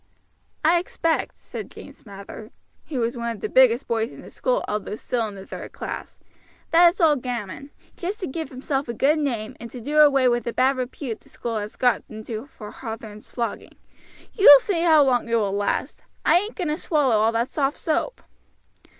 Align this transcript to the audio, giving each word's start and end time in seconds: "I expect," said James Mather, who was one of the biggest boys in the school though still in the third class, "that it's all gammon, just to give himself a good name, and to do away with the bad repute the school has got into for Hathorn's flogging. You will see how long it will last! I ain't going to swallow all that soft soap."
"I 0.65 0.79
expect," 0.79 1.37
said 1.37 1.69
James 1.69 2.07
Mather, 2.07 2.49
who 2.87 3.01
was 3.01 3.15
one 3.15 3.29
of 3.35 3.39
the 3.39 3.47
biggest 3.47 3.87
boys 3.87 4.11
in 4.11 4.23
the 4.23 4.31
school 4.31 4.65
though 4.67 4.95
still 4.95 5.27
in 5.27 5.35
the 5.35 5.45
third 5.45 5.73
class, 5.73 6.19
"that 6.71 6.89
it's 6.89 6.99
all 6.99 7.15
gammon, 7.15 7.69
just 7.95 8.19
to 8.21 8.25
give 8.25 8.49
himself 8.49 8.87
a 8.87 8.95
good 8.95 9.19
name, 9.19 9.55
and 9.59 9.69
to 9.69 9.79
do 9.79 9.99
away 9.99 10.27
with 10.27 10.45
the 10.45 10.53
bad 10.53 10.75
repute 10.77 11.21
the 11.21 11.29
school 11.29 11.59
has 11.59 11.75
got 11.75 12.01
into 12.09 12.47
for 12.47 12.71
Hathorn's 12.71 13.29
flogging. 13.29 13.75
You 14.33 14.45
will 14.45 14.59
see 14.59 14.81
how 14.81 15.03
long 15.03 15.29
it 15.29 15.35
will 15.35 15.53
last! 15.53 16.01
I 16.25 16.39
ain't 16.39 16.55
going 16.55 16.69
to 16.69 16.77
swallow 16.77 17.17
all 17.17 17.31
that 17.33 17.51
soft 17.51 17.77
soap." 17.77 18.23